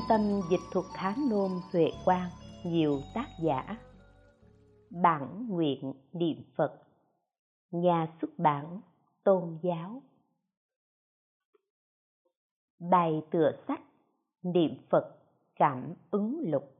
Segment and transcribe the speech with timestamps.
[0.00, 2.30] trung tâm dịch thuật Hán Nôm Huệ Quang,
[2.64, 3.76] nhiều tác giả.
[4.90, 6.82] Bản nguyện niệm Phật
[7.70, 8.80] Nhà xuất bản
[9.24, 10.02] Tôn giáo
[12.78, 13.80] Bài tựa sách
[14.42, 15.16] Niệm Phật
[15.56, 16.74] Cảm ứng lục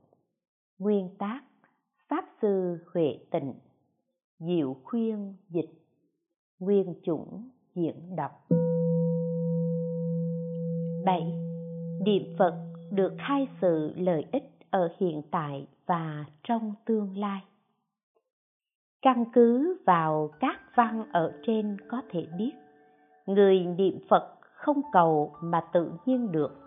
[0.77, 1.41] Nguyên tác
[2.07, 3.53] Pháp Sư Huệ Tịnh
[4.39, 5.69] Diệu khuyên dịch
[6.59, 8.31] Nguyên chủng diễn đọc
[11.05, 11.21] 7.
[12.05, 17.41] Niệm Phật được hai sự lợi ích ở hiện tại và trong tương lai.
[19.01, 22.51] Căn cứ vào các văn ở trên có thể biết,
[23.25, 26.57] người niệm Phật không cầu mà tự nhiên được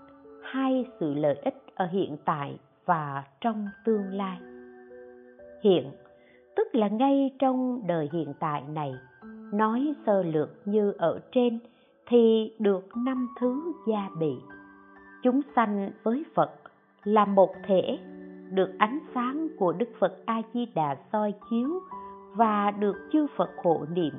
[0.43, 4.39] hai sự lợi ích ở hiện tại và trong tương lai.
[5.63, 5.91] Hiện,
[6.57, 8.95] tức là ngay trong đời hiện tại này,
[9.53, 11.59] nói sơ lược như ở trên
[12.07, 14.35] thì được năm thứ gia bị
[15.25, 16.51] chúng sanh với phật
[17.05, 17.99] là một thể
[18.51, 21.69] được ánh sáng của đức phật a di đà soi chiếu
[22.35, 24.15] và được chư phật hộ niệm,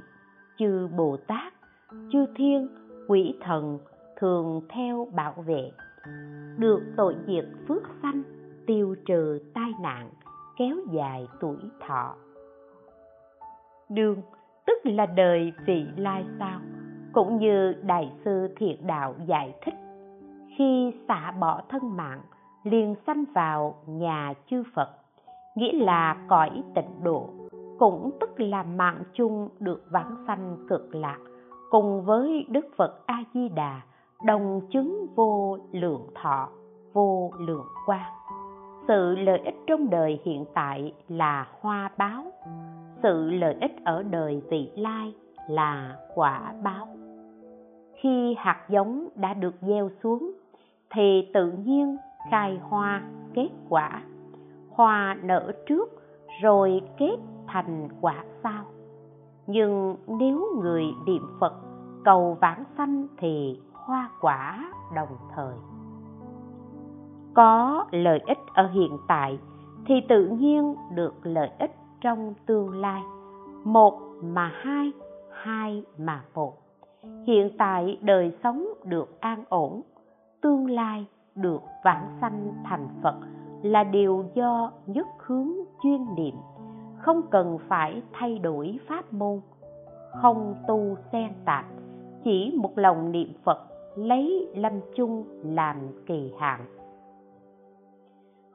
[0.58, 1.54] chư bồ tát
[2.12, 2.68] chư thiên,
[3.08, 3.80] quỷ thần
[4.18, 5.72] thường theo bảo vệ,
[6.58, 8.24] được tội diệt phước sanh,
[8.68, 10.10] tiêu trừ tai nạn,
[10.58, 12.16] kéo dài tuổi thọ.
[13.90, 14.22] Đường
[14.66, 16.60] tức là đời vị lai sao,
[17.14, 19.85] cũng như đại sư thiện đạo giải thích
[20.58, 22.22] khi xả bỏ thân mạng,
[22.64, 24.90] liền sanh vào nhà chư phật,
[25.56, 27.30] nghĩa là cõi tịnh độ,
[27.80, 31.20] cũng tức là mạng chung được vãng sanh cực lạc,
[31.72, 33.82] cùng với đức phật a di đà
[34.26, 36.50] đồng chứng vô lượng thọ,
[36.94, 38.14] vô lượng quang.
[38.88, 42.24] Sự lợi ích trong đời hiện tại là hoa báo,
[43.04, 45.16] sự lợi ích ở đời vị lai
[45.50, 46.88] là quả báo.
[47.96, 50.32] Khi hạt giống đã được gieo xuống
[50.90, 51.98] thì tự nhiên
[52.32, 53.04] khai hoa
[53.34, 54.02] kết quả.
[54.70, 55.90] Hoa nở trước,
[56.42, 58.64] rồi kết thành quả sau.
[59.48, 61.54] Nhưng nếu người niệm phật
[62.04, 65.56] cầu vãng sanh thì hoa quả đồng thời.
[67.34, 69.40] Có lợi ích ở hiện tại
[69.86, 73.02] thì tự nhiên được lợi ích trong tương lai.
[73.64, 74.92] Một mà hai
[75.32, 76.54] hai mà một.
[77.28, 79.82] Hiện tại đời sống được an ổn
[80.46, 83.16] tương lai được vãng sanh thành phật
[83.62, 85.52] là điều do nhất hướng
[85.84, 86.36] chuyên niệm.
[86.98, 89.42] Không cần phải thay đổi pháp môn,
[90.22, 91.66] không tu xen tạp,
[92.24, 93.58] chỉ một lòng niệm phật
[93.96, 96.60] lấy lâm chung làm kỳ hạn.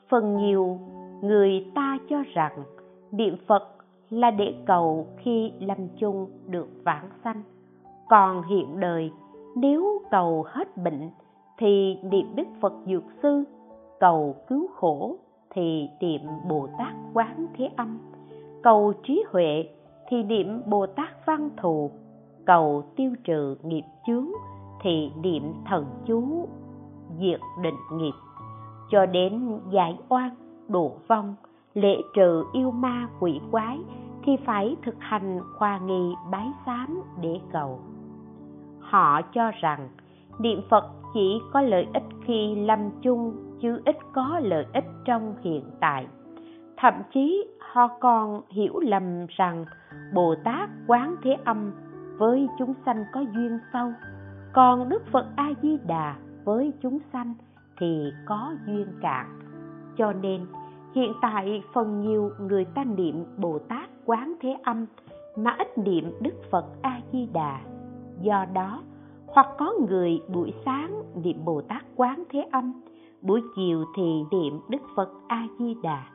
[0.08, 0.78] Phần nhiều
[1.22, 2.62] người ta cho rằng
[3.10, 3.68] niệm phật
[4.10, 7.42] là để cầu khi lâm chung được vãng sanh.
[8.08, 9.12] Còn hiện đời,
[9.56, 11.10] nếu cầu hết bệnh
[11.60, 13.44] thì niệm đức phật dược sư,
[14.00, 15.16] cầu cứu khổ,
[15.50, 17.98] thì niệm bồ tát quán thế âm.
[18.62, 19.68] Cầu trí huệ,
[20.08, 21.90] thì niệm bồ tát văn thù.
[22.46, 24.26] Cầu tiêu trừ nghiệp chướng,
[24.82, 26.48] thì niệm thần chú
[27.18, 28.14] diệt định nghiệp.
[28.90, 30.30] Cho đến giải oan,
[30.68, 31.34] độ vong
[31.74, 33.78] lễ trừ yêu ma quỷ quái,
[34.24, 37.78] thì phải thực hành khoa nghi bái sám để cầu.
[38.80, 39.88] Họ cho rằng,
[40.38, 40.84] niệm phật
[41.14, 46.06] chỉ có lợi ích khi lâm chung, chứ ít có lợi ích trong hiện tại.
[46.76, 49.64] Thậm chí, họ còn hiểu lầm rằng
[50.14, 51.72] bồ tát quán thế âm
[52.18, 53.92] với chúng sanh có duyên sâu.
[54.52, 57.34] Còn đức phật a di đà với chúng sanh
[57.80, 59.40] thì có duyên cạn.
[59.96, 60.46] Cho nên,
[60.94, 64.86] hiện tại phần nhiều người ta niệm bồ tát quán thế âm
[65.36, 67.60] mà ít niệm đức phật a di đà
[68.22, 68.82] do đó
[69.32, 72.72] hoặc có người buổi sáng niệm bồ tát quán thế âm,
[73.22, 76.06] buổi chiều thì niệm đức phật a di đà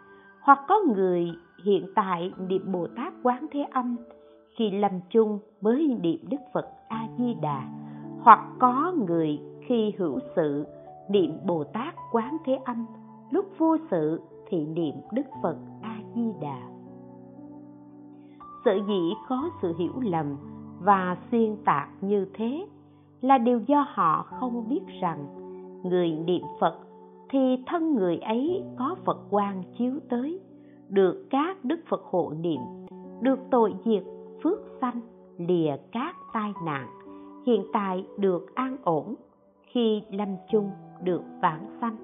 [0.41, 1.31] hoặc có người
[1.65, 3.95] hiện tại niệm bồ tát quán thế âm
[4.55, 7.69] khi lâm chung mới niệm đức phật a di đà
[8.21, 10.65] hoặc có người khi hữu sự
[11.09, 12.85] niệm bồ tát quán thế âm,
[13.31, 16.75] lúc vô sự thì niệm đức phật a di đà
[18.65, 20.37] sở dĩ có sự hiểu lầm
[20.79, 22.67] và xuyên tạc như thế
[23.25, 25.25] là điều do họ không biết rằng
[25.83, 26.79] người niệm phật
[27.29, 30.39] thì thân người ấy có phật quan chiếu tới,
[30.89, 32.59] được các đức phật hộ niệm,
[33.21, 34.03] được tội diệt,
[34.43, 35.01] phước sanh,
[35.37, 36.87] lìa các tai nạn,
[37.45, 39.15] hiện tại được an ổn,
[39.63, 40.69] khi lâm chung
[41.03, 41.95] được vãng sanh.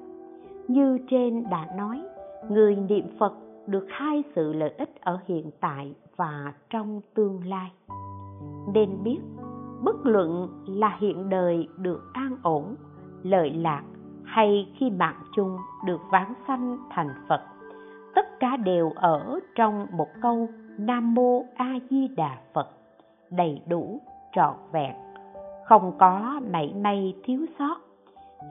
[0.67, 2.01] Như trên đã nói,
[2.49, 3.33] người niệm phật
[3.67, 7.71] được hai sự lợi ích ở hiện tại và trong tương lai.
[8.73, 9.19] Nên biết
[9.83, 12.75] bất luận là hiện đời được an ổn,
[13.23, 13.83] lợi lạc
[14.23, 17.41] hay khi mạng chung được vãng sanh thành phật,
[18.15, 20.47] tất cả đều ở trong một câu
[20.77, 22.67] nam mô a di đà phật,
[23.29, 24.01] đầy đủ,
[24.35, 24.95] trọn vẹn.
[25.65, 27.77] Không có mảy may thiếu sót,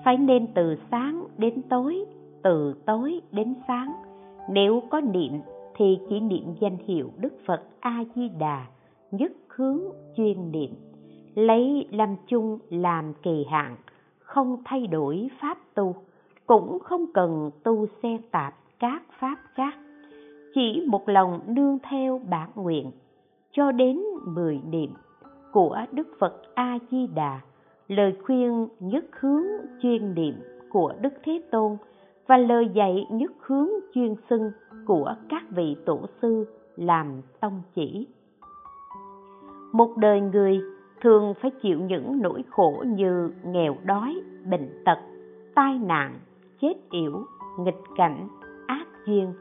[0.05, 2.05] phải nên từ sáng đến tối,
[2.43, 3.93] từ tối đến sáng.
[4.49, 5.41] Nếu có niệm
[5.77, 8.67] thì chỉ niệm danh hiệu đức phật a di đà,
[9.11, 9.81] nhất hướng
[10.17, 10.71] chuyên niệm
[11.35, 13.77] lấy lâm chung làm kỳ hạn,
[14.19, 15.95] không thay đổi pháp tu,
[16.47, 19.75] cũng không cần tu xen tạp các pháp khác,
[20.55, 22.91] chỉ một lòng nương theo bản nguyện,
[23.53, 24.91] cho đến mười niệm
[25.53, 27.41] của đức phật a di đà
[27.89, 29.45] lời khuyên nhất hướng
[29.83, 30.35] chuyên niệm
[30.71, 31.77] của đức thế tôn
[32.27, 34.51] và lời dạy nhất hướng chuyên xưng
[34.87, 36.47] của các vị tổ sư
[36.77, 38.07] làm tông chỉ.
[39.73, 40.61] Một đời người
[41.01, 44.21] thường phải chịu những nỗi khổ như nghèo đói,
[44.51, 44.99] bệnh tật,
[45.55, 46.19] tai nạn,
[46.61, 47.25] chết yểu,
[47.59, 48.29] nghịch cảnh,
[48.67, 49.33] ác duyên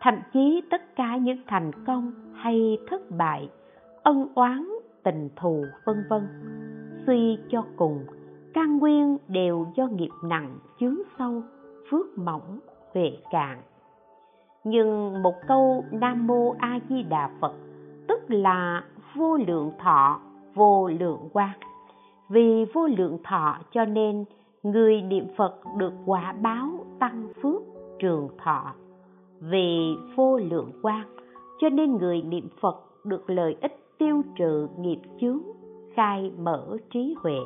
[0.00, 3.50] thậm chí tất cả những thành công hay thất bại,
[4.02, 4.68] ân oán,
[5.02, 6.28] tình thù, vân vân.
[7.06, 8.04] Suy cho cùng
[8.54, 11.42] căn nguyên đều do nghiệp nặng chướng sâu,
[11.90, 12.58] phước mỏng,
[12.94, 13.62] huệ cạn.
[14.64, 17.52] Nhưng một câu nam mô a di đà phật,
[18.08, 18.84] tức là
[19.14, 20.20] vô lượng thọ
[20.56, 21.52] vô lượng quan
[22.28, 24.24] vì vô lượng thọ cho nên
[24.62, 26.68] người niệm phật được quả báo
[26.98, 27.62] tăng phước
[27.98, 28.74] trường thọ.
[29.40, 31.04] Vì vô lượng quan
[31.60, 35.40] cho nên người niệm phật được lợi ích tiêu trừ nghiệp chướng,
[35.94, 37.38] khai mở trí huệ.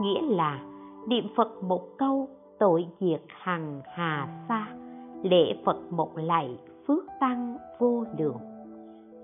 [0.00, 0.60] Nghĩa là
[1.08, 2.28] niệm phật một câu,
[2.58, 4.66] tội diệt hằng hà xa
[5.22, 6.56] lễ phật một lạy,
[6.86, 8.38] phước tăng vô lượng.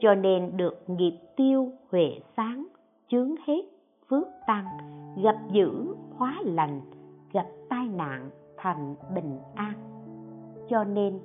[0.01, 2.67] Cho nên được nghiệp tiêu huệ sáng
[3.11, 3.63] chướng hết,
[4.09, 4.65] phước tăng,
[5.23, 6.81] gặp dữ hóa lành,
[7.33, 9.73] gặp tai nạn thành bình an.
[10.69, 11.21] Cho nên,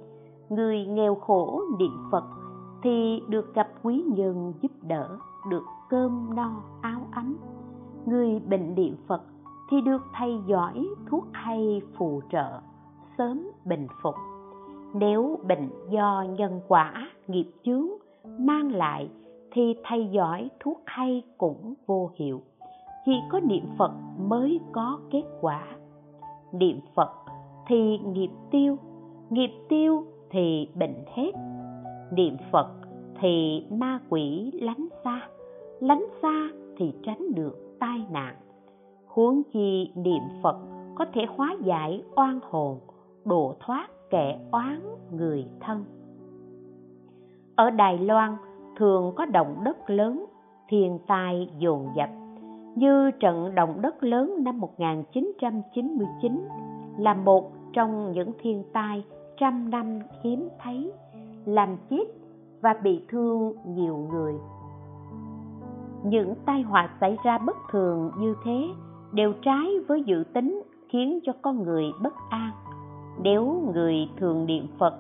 [0.49, 2.23] người nghèo khổ niệm phật
[2.83, 5.17] thì được gặp quý nhân giúp đỡ,
[5.49, 6.51] được cơm no
[6.81, 7.37] áo ấm.
[8.05, 9.21] Người bệnh niệm phật
[9.71, 12.59] thì được thầy giỏi thuốc hay phù trợ,
[13.17, 14.15] sớm bình phục.
[14.93, 17.87] Nếu bệnh do nhân quả nghiệp chướng
[18.39, 19.09] mang lại
[19.53, 22.41] thì thầy giỏi thuốc hay cũng vô hiệu.
[23.05, 25.67] Chỉ có niệm phật mới có kết quả.
[26.51, 27.09] Niệm phật
[27.67, 28.77] thì nghiệp tiêu
[29.29, 31.31] nghiệp tiêu thì bệnh hết.
[32.11, 32.67] Niệm phật
[33.19, 35.21] thì ma quỷ lánh xa
[35.79, 38.35] lánh xa thì tránh được tai nạn.
[39.07, 40.57] Huống chi niệm phật
[40.95, 42.79] có thể hóa giải oan hồn,
[43.25, 45.83] độ thoát kẻ oán người thân.
[47.55, 48.35] Ở đài loan
[48.77, 50.25] thường có động đất lớn,
[50.69, 52.09] thiên tai, dồn dập.
[52.75, 56.47] Như trận động đất lớn năm 1999
[56.97, 59.03] là một trong những thiên tai
[59.37, 60.91] trăm năm hiếm thấy,
[61.45, 62.03] làm chết
[62.61, 64.33] và bị thương nhiều người.
[66.03, 68.67] Những tai họa xảy ra bất thường như thế
[69.13, 72.51] đều trái với dự tính khiến cho con người bất an.
[73.23, 74.93] Nếu người thường niệm phật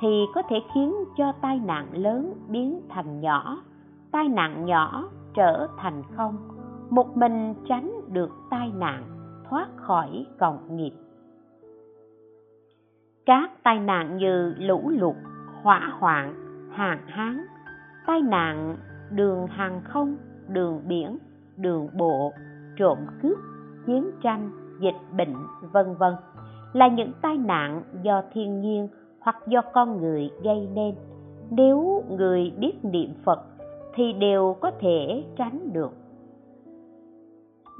[0.00, 3.62] thì có thể khiến cho tai nạn lớn biến thành nhỏ,
[4.12, 6.36] tai nạn nhỏ trở thành không.
[6.90, 9.04] Một mình tránh được tai nạn,
[9.50, 10.92] thoát khỏi còng nghiệp.
[13.26, 15.16] Các tai nạn như lũ lụt,
[15.62, 16.34] hỏa hoạn,
[16.72, 17.46] hạn hán,
[18.06, 18.76] tai nạn
[19.10, 20.16] đường hàng không,
[20.48, 21.18] đường biển,
[21.56, 22.32] đường bộ,
[22.76, 23.38] trộm cướp,
[23.86, 24.50] chiến tranh,
[24.80, 25.34] dịch bệnh,
[25.72, 26.14] vân vân
[26.72, 28.88] là những tai nạn do thiên nhiên
[29.28, 30.94] hoặc do con người gây nên.
[31.50, 33.40] Nếu người biết niệm phật
[33.94, 35.92] thì đều có thể tránh được.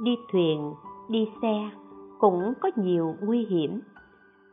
[0.03, 0.73] Đi thuyền,
[1.09, 1.69] đi xe
[2.19, 3.79] cũng có nhiều nguy hiểm.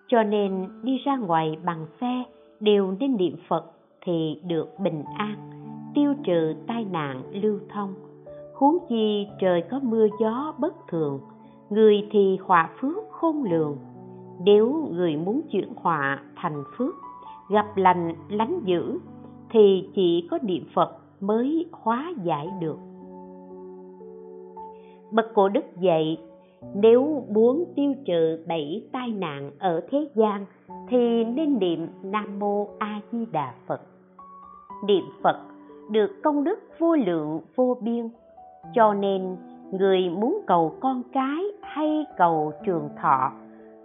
[0.09, 2.25] Cho nên đi ra ngoài bằng xe
[2.61, 3.65] đều nên niệm phật
[4.05, 5.51] thì được bình an,
[5.95, 7.95] tiêu trừ tai nạn lưu thông.
[8.55, 11.21] Huống chi trời có mưa gió bất thường,
[11.71, 13.77] người thì họa phước khôn lường.
[14.45, 16.95] Nếu người muốn chuyển họa thành phước,
[17.49, 18.99] gặp lành, lánh dữ,
[19.51, 22.79] thì chỉ có niệm phật mới hóa giải được.
[25.11, 26.21] Bậc cổ đức dạy,
[26.75, 30.47] nếu muốn tiêu trừ bảy tai nạn ở thế gian,
[30.89, 33.81] thì nên niệm nam mô a di đà phật.
[34.87, 35.37] Niệm phật
[35.91, 38.09] được công đức vô lượng, vô biên,
[38.75, 39.37] cho nên
[39.73, 43.33] người muốn cầu con cái hay cầu trường thọ,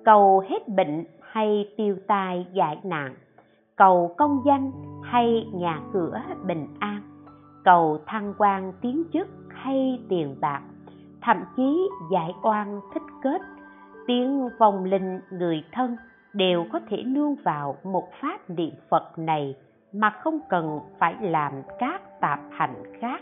[0.05, 3.15] cầu hết bệnh hay tiêu tai giải nạn,
[3.75, 4.71] cầu công danh
[5.03, 7.01] hay nhà cửa bình an,
[7.63, 10.61] cầu thăng quan tiến chức hay tiền bạc,
[11.21, 13.41] thậm chí giải oan thích kết,
[14.07, 15.97] tiếng vong linh người thân
[16.33, 19.55] đều có thể nương vào một pháp niệm phật này
[19.93, 23.21] mà không cần phải làm các tạp hành khác.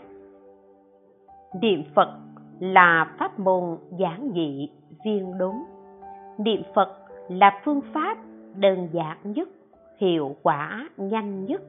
[1.62, 2.18] Niệm phật
[2.60, 4.68] là pháp môn giản dị
[5.04, 5.64] viên đúng.
[6.38, 6.99] Niệm phật
[7.30, 8.18] là phương pháp
[8.56, 9.48] đơn giản nhất,
[9.98, 11.62] hiệu quả nhanh nhất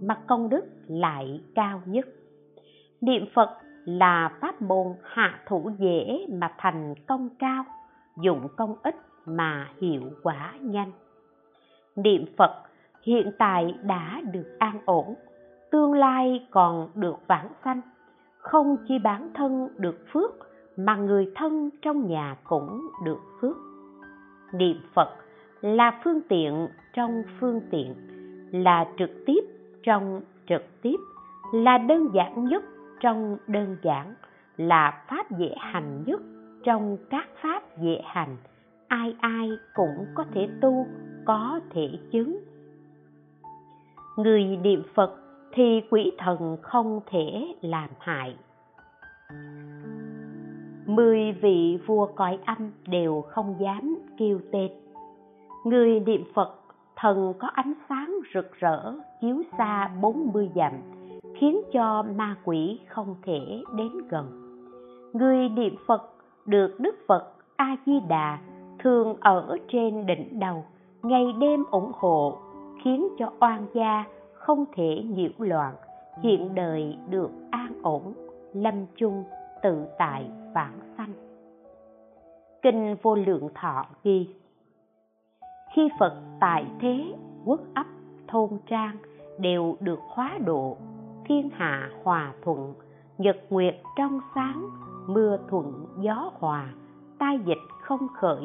[0.00, 2.06] mà công đức lại cao nhất.
[3.00, 3.50] Niệm phật
[3.84, 7.64] là pháp môn hạ thủ dễ mà thành công cao,
[8.20, 8.94] dụng công ít
[9.26, 10.92] mà hiệu quả nhanh.
[11.96, 12.62] Niệm phật
[13.02, 15.14] hiện tại đã được an ổn,
[15.70, 17.80] tương lai còn được vãng sanh.
[18.38, 20.30] Không chỉ bản thân được phước
[20.76, 23.56] mà người thân trong nhà cũng được phước
[24.52, 25.08] niệm phật
[25.60, 27.94] là phương tiện trong phương tiện,
[28.52, 29.40] là trực tiếp
[29.82, 30.96] trong trực tiếp,
[31.52, 32.62] là đơn giản nhất
[33.00, 34.14] trong đơn giản,
[34.56, 36.20] là pháp dễ hành nhất
[36.64, 38.36] trong các pháp dễ hành.
[38.88, 40.86] Ai ai cũng có thể tu,
[41.24, 42.38] có thể chứng.
[44.16, 45.16] Người niệm phật
[45.52, 48.36] thì quỷ thần không thể làm hại
[50.88, 54.70] mười vị vua cõi âm đều không dám kêu tên.
[55.64, 56.54] Người niệm phật
[56.96, 60.72] thần có ánh sáng rực rỡ, chiếu xa bốn mươi dặm,
[61.34, 64.26] khiến cho ma quỷ không thể đến gần.
[65.12, 66.10] Người niệm phật
[66.46, 68.38] được đức phật a di đà
[68.78, 70.64] thường ở trên đỉnh đầu,
[71.02, 72.38] ngày đêm ủng hộ,
[72.84, 75.74] khiến cho oan gia không thể nhiễu loạn
[76.22, 78.12] hiện đời được an ổn,
[78.54, 79.24] lâm chung
[79.62, 81.12] tự tại vãng sanh.
[82.62, 84.34] Kinh vô lượng thọ ghi,
[85.74, 87.86] khi phật tại thế, quốc ấp,
[88.28, 88.96] thôn trang
[89.38, 90.76] đều được hóa độ,
[91.24, 92.74] thiên hạ hòa thuận,
[93.18, 94.68] nhật nguyệt trong sáng,
[95.06, 96.68] mưa thuận gió hòa,
[97.18, 98.44] tai dịch không khởi,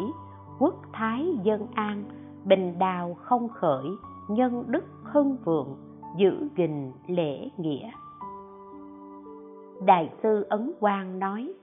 [0.60, 2.04] quốc thái dân an,
[2.46, 3.86] bình đào không khởi,
[4.28, 5.76] nhân đức hưng vượng,
[6.18, 7.92] giữ gìn lễ nghĩa
[9.86, 11.54] đại sư ấn quang nói,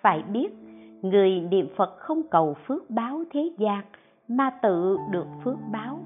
[0.00, 0.48] phải biết,
[1.02, 3.84] người niệm phật không cầu phước báo thế gian,
[4.28, 5.98] mà tự được phước báo.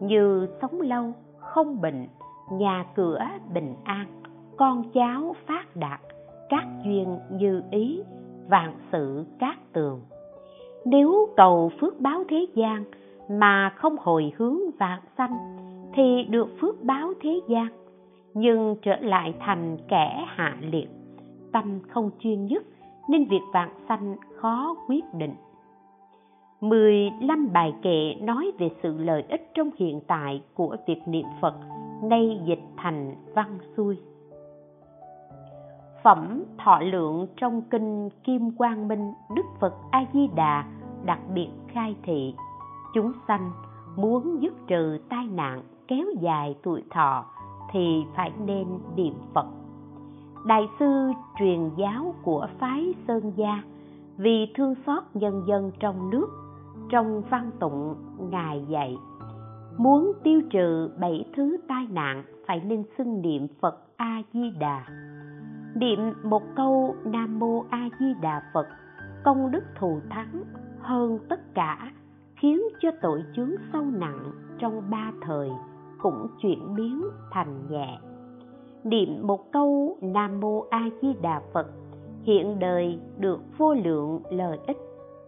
[0.00, 2.06] Như sống lâu, không bệnh,
[2.52, 3.18] nhà cửa
[3.54, 4.06] bình an,
[4.56, 6.00] con cháu phát đạt,
[6.48, 8.00] các duyên như ý,
[8.48, 10.00] vạn sự cát tường.
[10.84, 12.84] Nếu cầu phước báo thế gian
[13.30, 15.36] mà không hồi hướng vạn sanh,
[15.94, 17.68] thì được phước báo thế gian
[18.34, 20.88] nhưng trở lại thành kẻ hạ liệt
[21.52, 22.62] tâm không chuyên nhất
[23.08, 25.34] nên việc vạn sanh khó quyết định
[26.60, 31.54] 15 bài kệ nói về sự lợi ích trong hiện tại của việc niệm Phật,
[32.02, 33.98] nay dịch thành văn xuôi.
[36.02, 40.64] Phẩm thọ lượng trong kinh Kim Quang Minh Đức Phật A Di Đà
[41.04, 42.34] đặc biệt khai thị
[42.94, 43.50] chúng sanh
[43.96, 47.24] muốn dứt trừ tai nạn kéo dài tuổi thọ
[47.72, 49.46] thì phải nên niệm Phật.
[50.46, 53.62] Đại sư truyền giáo của phái Sơn Gia
[54.16, 56.28] vì thương xót nhân dân trong nước,
[56.90, 57.94] trong văn tụng
[58.30, 58.96] ngài dạy,
[59.78, 64.84] muốn tiêu trừ bảy thứ tai nạn phải nên xưng niệm phật a di đà
[65.74, 68.66] niệm một câu nam mô a di đà phật,
[69.24, 70.42] công đức thù thắng
[70.80, 71.92] hơn tất cả,
[72.36, 75.50] khiến cho tội chướng sâu nặng trong ba thời
[76.02, 77.98] cũng chuyển biến thành nhẹ.
[78.84, 81.66] Niệm một câu nam mô a di đà phật,
[82.22, 84.78] hiện đời được vô lượng lợi ích,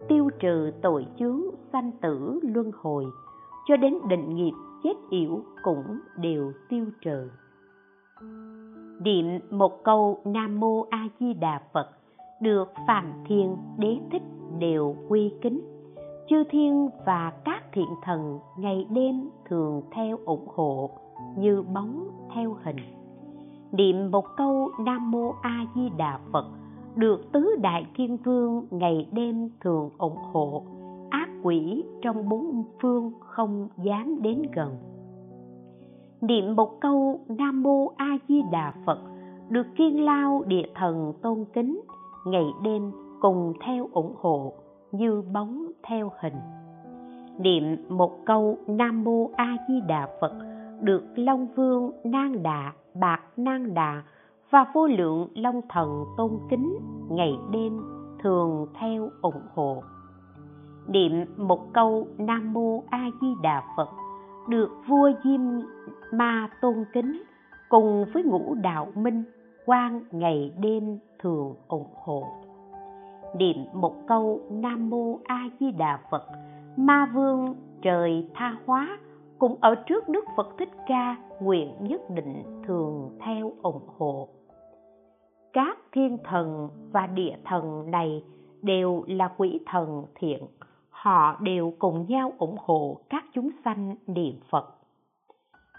[0.07, 1.41] tiêu trừ tội chướng,
[1.73, 3.05] sanh tử, luân hồi,
[3.67, 7.29] cho đến định nghiệp, chết yểu cũng đều tiêu trừ.
[9.03, 11.89] Niệm một câu nam mô a di đà phật
[12.41, 14.21] được phàm thiên đế thích
[14.59, 15.70] đều quy kính
[16.31, 20.89] chư thiên và các thiện thần ngày đêm thường theo ủng hộ,
[21.37, 22.75] như bóng theo hình.
[23.71, 26.45] Niệm một câu nam mô a di đà phật,
[26.95, 30.63] được tứ đại thiên vương ngày đêm thường ủng hộ,
[31.09, 34.77] ác quỷ trong bốn phương không dám đến gần.
[36.21, 38.99] Niệm một câu nam mô a di đà phật,
[39.49, 41.81] được kiên lao địa thần tôn kính,
[42.25, 44.53] ngày đêm cùng theo ủng hộ,
[44.91, 46.35] như bóng theo hình.
[47.37, 50.33] Niệm một câu nam mô a di đà phật
[50.81, 54.03] được long vương nang đà, bạc nang đà
[54.49, 56.77] và vô lượng long thần tôn kính
[57.09, 57.81] ngày đêm
[58.23, 59.83] thường theo ủng hộ.
[60.87, 63.89] Niệm một câu nam mô a di đà phật
[64.49, 65.41] được vua diêm
[66.11, 67.23] ma tôn kính
[67.69, 69.23] cùng với ngũ đạo minh
[69.65, 72.23] quan ngày đêm thường ủng hộ
[73.35, 76.23] niệm một câu nam mô a di đà phật.
[76.77, 78.99] Ma vương, trời tha hóa
[79.39, 84.27] cũng ở trước đức phật thích ca, nguyện nhất định thường theo ủng hộ.
[85.53, 88.23] Các thiên thần và địa thần này
[88.61, 90.43] đều là quỷ thần thiện.
[90.89, 94.65] Họ đều cùng nhau ủng hộ các chúng sanh niệm phật.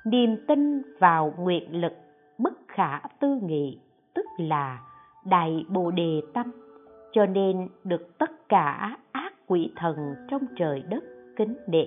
[0.06, 1.92] Niềm tin vào nguyện lực
[2.38, 3.80] bất khả tư nghị,
[4.14, 4.80] tức là
[5.24, 6.61] đại bồ đề tâm
[7.12, 9.96] cho nên được tất cả ác quỷ thần
[10.28, 11.04] trong trời đất
[11.36, 11.86] kính nể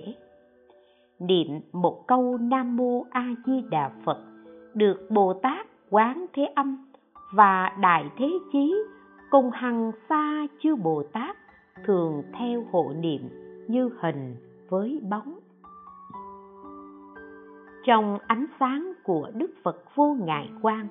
[1.20, 4.18] niệm một câu nam mô a di đà phật
[4.74, 6.92] được bồ tát quán thế âm
[7.34, 8.76] và đại thế chí
[9.30, 11.38] cùng hằng xa chư bồ tát
[11.86, 13.22] thường theo hộ niệm
[13.68, 14.36] như hình
[14.70, 15.40] với bóng.
[17.86, 20.88] Trong ánh sáng của đức phật vô ngại quang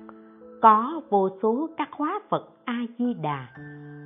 [0.61, 3.47] có vô số các hóa phật a di đà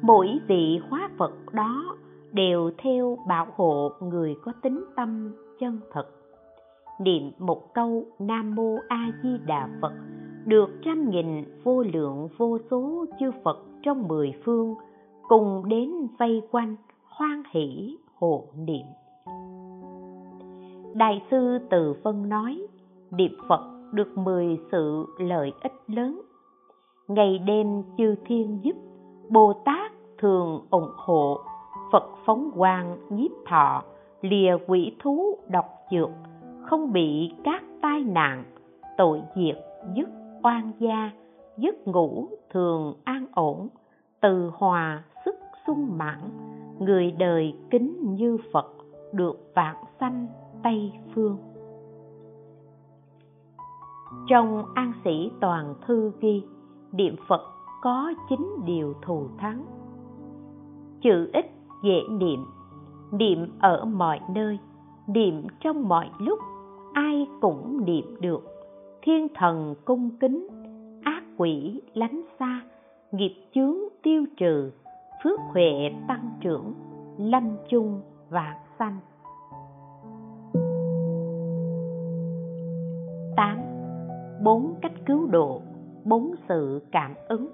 [0.01, 1.97] mỗi vị hóa phật đó
[2.31, 6.05] đều theo bảo hộ người có tính tâm chân thật.
[7.01, 9.93] Niệm một câu nam mô a di đà phật
[10.45, 14.75] được trăm nghìn vô lượng vô số chư phật trong mười phương
[15.27, 18.85] cùng đến vây quanh hoan hỷ hộ niệm.
[20.93, 22.67] Đại sư từ phân nói,
[23.11, 26.21] niệm phật được mười sự lợi ích lớn.
[27.07, 28.75] Ngày đêm chư thiên giúp
[29.29, 31.39] bồ tát thường ủng hộ
[31.91, 33.83] phật phóng quang nhiếp thọ,
[34.21, 36.09] lìa quỷ thú độc dược,
[36.65, 38.43] không bị các tai nạn,
[38.97, 39.57] tội diệt,
[39.95, 40.09] dứt
[40.43, 41.11] oan gia
[41.57, 43.67] giấc ngủ thường an ổn,
[44.21, 45.35] từ hòa sức
[45.67, 46.19] sung mãn,
[46.79, 48.73] người đời kính như phật,
[49.11, 50.27] được vạn sanh
[50.63, 51.37] tây phương.
[54.29, 56.43] Trong an sĩ toàn thư ghi,
[56.91, 57.41] niệm phật
[57.81, 59.65] có chín điều thù thắng.
[61.01, 61.45] Chữ ít
[61.83, 62.45] dễ niệm
[63.11, 64.59] niệm ở mọi nơi,
[65.07, 66.39] niệm trong mọi lúc,
[66.93, 68.43] ai cũng niệm được.
[69.01, 70.47] Thiên thần cung kính,
[71.03, 72.61] ác quỷ lánh xa,
[73.11, 74.71] nghiệp chướng tiêu trừ,
[75.23, 76.73] phước huệ tăng trưởng
[77.17, 78.97] lâm chung vạn sanh.
[83.35, 83.57] Tám,
[84.43, 85.61] bốn cách cứu độ,
[86.05, 87.47] bốn sự cảm ứng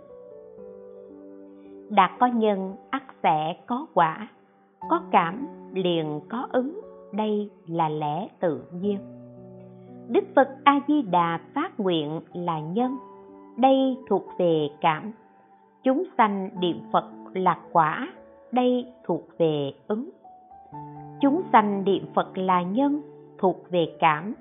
[1.89, 4.28] đạt có nhân ắt sẽ có quả,
[4.89, 6.82] có cảm liền có ứng,
[7.13, 8.98] đây là lẽ tự nhiên.
[10.08, 12.98] Đức phật a di đà phát nguyện là nhân,
[13.58, 15.12] đây thuộc về cảm.
[15.84, 18.08] Chúng sanh niệm phật là quả,
[18.52, 20.10] đây thuộc về ứng.
[21.21, 23.02] Chúng sanh niệm phật là nhân,
[23.38, 24.34] thuộc về cảm.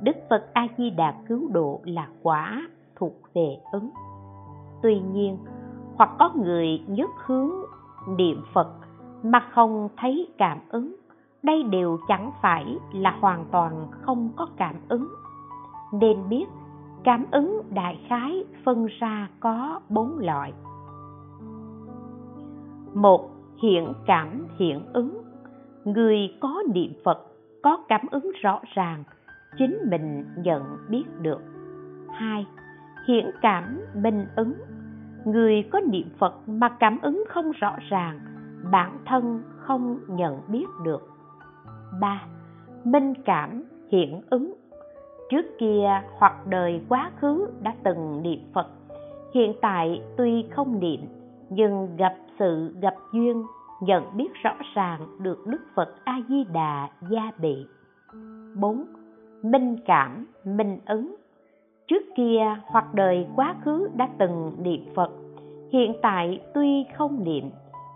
[0.00, 3.90] Đức phật a di đà cứu độ là quả, thuộc về ứng.
[4.82, 5.38] Tuy nhiên
[6.00, 7.50] hoặc có người nhất hướng
[8.16, 8.68] niệm phật
[9.22, 10.96] mà không thấy cảm ứng,
[11.42, 15.08] đây đều chẳng phải là hoàn toàn không có cảm ứng.
[15.92, 16.44] Nên biết,
[17.04, 20.52] cảm ứng đại khái phân ra có bốn loại.
[22.94, 23.30] Một
[23.62, 25.22] hiện cảm hiện ứng.
[25.84, 27.18] Người có niệm phật,
[27.62, 29.04] có cảm ứng rõ ràng,
[29.58, 31.40] chính mình nhận biết được.
[32.08, 32.46] Hai
[33.06, 34.54] hiện cảm, minh ứng
[35.24, 38.20] người có niệm phật mà cảm ứng không rõ ràng,
[38.72, 41.08] bản thân không nhận biết được.
[42.00, 42.22] Ba,
[42.84, 44.54] minh cảm, hiện ứng.
[45.30, 48.66] Trước kia hoặc đời quá khứ đã từng niệm phật.
[49.34, 51.00] Hiện tại tuy không niệm,
[51.50, 53.42] nhưng gặp sự, gặp duyên,
[53.80, 57.66] nhận biết rõ ràng được đức phật a di đà gia bị.
[58.56, 58.84] Bốn,
[59.42, 61.16] minh cảm, minh ứng
[61.90, 65.10] trước kia hoặc đời quá khứ đã từng niệm phật.
[65.72, 67.50] Hiện tại tuy không niệm,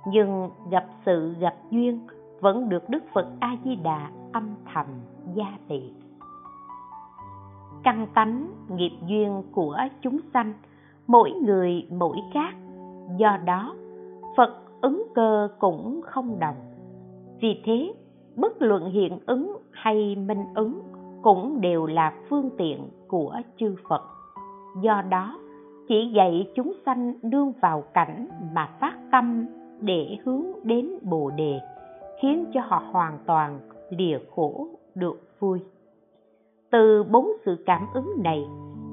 [0.06, 2.00] nhưng gặp sự gặp duyên,
[2.40, 4.86] vẫn được đức phật a di đà âm thầm
[5.34, 5.92] gia trì.
[7.82, 10.52] Căn tánh nghiệp duyên của chúng sanh,
[11.06, 12.54] mỗi người mỗi khác.
[13.16, 13.74] Do đó,
[14.36, 16.56] phật ứng cơ cũng không đồng.
[17.40, 17.92] Vì thế,
[18.36, 20.80] bất luận hiện ứng hay minh ứng
[21.24, 24.02] cũng đều là phương tiện của chư phật.
[24.82, 25.38] Do đó,
[25.88, 29.46] chỉ dạy chúng sanh đương vào cảnh mà phát tâm
[29.80, 31.60] để hướng đến bồ đề,
[32.22, 33.60] khiến cho họ hoàn toàn
[33.90, 35.60] lìa khổ được vui.
[36.70, 38.44] Từ bốn sự cảm ứng này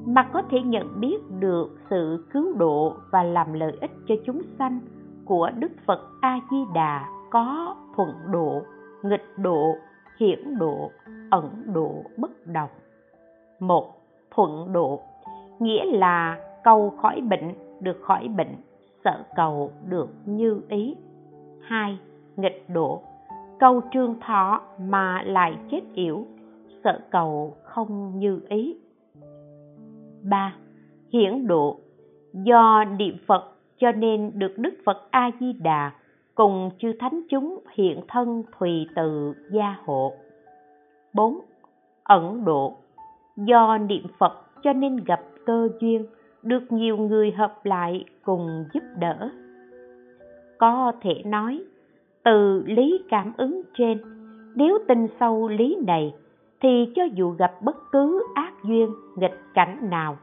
[0.05, 4.41] mà có thể nhận biết được sự cứu độ và làm lợi ích cho chúng
[4.59, 4.79] sanh
[5.25, 8.61] của đức phật a di đà có thuận độ,
[9.03, 9.75] nghịch độ,
[10.19, 10.91] hiển độ
[11.31, 12.69] ẩn độ bất đồng
[13.59, 13.93] một,
[14.31, 15.01] thuận độ,
[15.59, 18.55] nghĩa là cầu khỏi bệnh được khỏi bệnh,
[19.03, 20.95] sợ cầu được như ý.
[21.61, 21.97] Hai,
[22.35, 23.01] nghịch độ
[23.59, 26.25] cầu trương thọ mà lại chết yểu,
[26.83, 28.77] sợ cầu không như ý.
[30.23, 30.55] Ba,
[31.13, 31.79] hiển độ,
[32.33, 33.43] do niệm phật
[33.77, 35.91] cho nên được đức phật a di đà
[36.35, 40.13] cùng chư thánh chúng hiện thân thùy từ gia hộ.
[41.13, 41.39] 4.
[42.03, 42.73] Ẩn độ
[43.35, 46.05] Do niệm Phật cho nên gặp cơ duyên,
[46.43, 49.29] được nhiều người hợp lại cùng giúp đỡ.
[50.57, 51.63] Có thể nói,
[52.23, 53.97] từ lý cảm ứng trên,
[54.55, 56.13] nếu tin sâu lý này,
[56.61, 60.17] thì cho dù gặp bất cứ ác duyên, nghịch cảnh nào,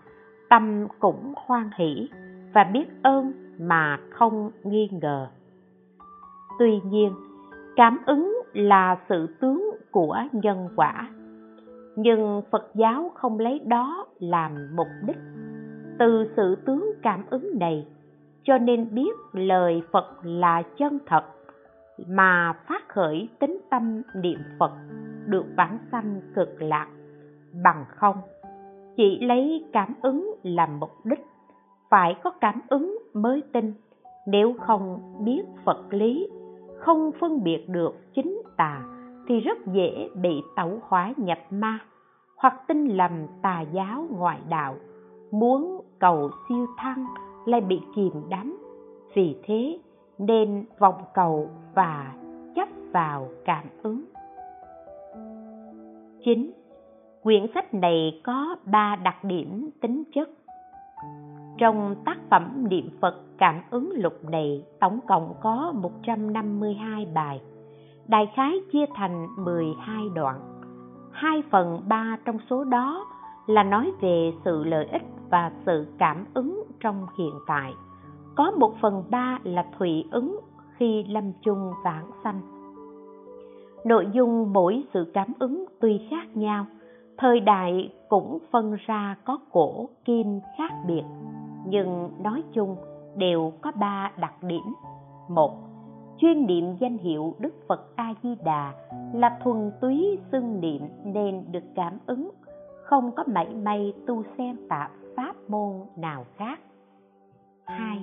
[0.51, 2.09] tâm cũng hoan hỷ
[2.55, 5.27] và biết ơn mà không nghi ngờ.
[6.59, 7.15] Tuy nhiên,
[7.77, 9.58] cảm ứng là sự tướng
[9.91, 11.11] của nhân quả.
[11.97, 15.19] Nhưng phật giáo không lấy đó làm mục đích.
[15.99, 17.87] Từ sự tướng cảm ứng này,
[18.43, 21.25] cho nên biết lời phật là chân thật,
[22.07, 24.73] mà phát khởi tính tâm niệm phật
[25.27, 26.89] được vãng sanh cực lạc
[27.65, 28.17] bằng không.
[28.97, 31.27] Chỉ lấy cảm ứng làm mục đích,
[31.91, 33.73] phải có cảm ứng mới tin.
[34.27, 36.29] Nếu không biết phật lý,
[36.79, 38.83] không phân biệt được chính tà
[39.29, 41.79] thì rất dễ bị tẩu hỏa nhập ma,
[42.37, 44.75] hoặc tin lầm tà giáo ngoại đạo,
[45.31, 47.07] muốn cầu siêu thăng
[47.47, 48.59] lại bị kìm đắm.
[49.15, 49.79] Vì thế,
[50.19, 52.15] nên vòng cầu và
[52.57, 54.05] chấp vào cảm ứng.
[56.25, 56.51] Chín
[57.23, 60.29] quyển sách này có ba đặc điểm tính chất.
[61.59, 67.41] Trong tác phẩm niệm Phật cảm ứng lục này tổng cộng có 152 bài
[68.09, 70.41] đại khái chia thành 12 đoạn.
[71.13, 73.07] Hai phần ba trong số đó
[73.47, 77.73] là nói về sự lợi ích và sự cảm ứng trong hiện tại.
[78.37, 80.41] Có một phần ba là thủy ứng
[80.77, 82.41] khi lâm chung vãng sanh.
[83.85, 86.67] Nội dung mỗi sự cảm ứng tuy khác nhau,
[87.19, 91.05] thời đại cũng phân ra có cổ kim khác biệt,
[91.67, 92.77] nhưng nói chung
[93.17, 94.75] đều có ba đặc điểm.
[95.29, 95.68] Một
[96.19, 98.73] chuyên niệm danh hiệu Đức Phật A Di Đà
[99.13, 102.31] là thuần túy xưng niệm nên được cảm ứng,
[102.83, 106.61] không có mảy may tu xen tạp pháp môn nào khác.
[107.65, 108.03] 2.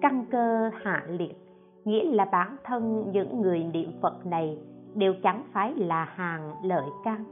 [0.00, 1.36] Căn cơ hạ liệt
[1.84, 4.58] nghĩa là bản thân những người niệm Phật này
[4.94, 7.24] đều chẳng phải là hàng lợi căn,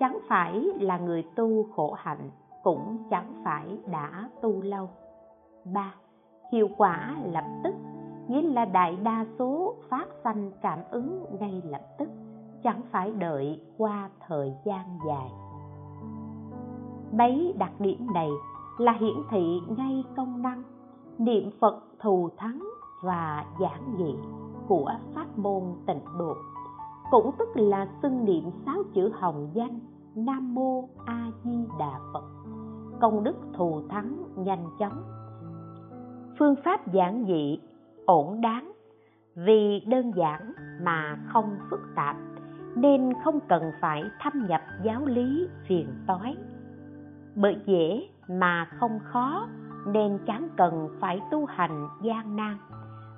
[0.00, 2.30] chẳng phải là người tu khổ hạnh,
[2.62, 4.88] cũng chẳng phải đã tu lâu.
[5.64, 5.94] 3.
[6.52, 7.74] Hiệu quả lập tức
[8.28, 12.08] nghĩa là đại đa số phát sanh cảm ứng ngay lập tức,
[12.62, 15.30] chẳng phải đợi qua thời gian dài.
[17.12, 18.28] Mấy đặc điểm này
[18.78, 20.62] là hiển thị ngay công năng,
[21.18, 22.62] niệm phật thù thắng
[23.02, 24.14] và giảng dị
[24.68, 26.34] của pháp môn tịnh độ,
[27.10, 29.80] cũng tức là xưng niệm sáu chữ hồng danh
[30.14, 32.24] nam mô a di đà phật,
[33.00, 35.02] công đức thù thắng nhanh chóng.
[36.38, 37.58] Phương pháp giảng dị
[38.06, 38.72] ổn đáng.
[39.36, 42.16] Vì đơn giản mà không phức tạp,
[42.74, 46.36] nên không cần phải thâm nhập giáo lý phiền toái.
[47.34, 49.46] Bởi dễ mà không khó,
[49.86, 52.56] nên chẳng cần phải tu hành gian nan.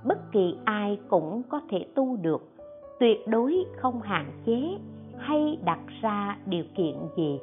[0.05, 2.49] Bất kỳ ai cũng có thể tu được,
[3.01, 4.79] tuyệt đối không hạn chế
[5.19, 7.41] hay đặt ra điều kiện gì,